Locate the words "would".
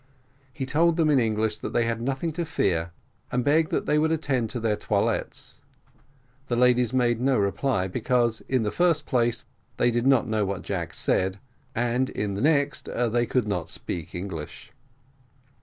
3.99-4.11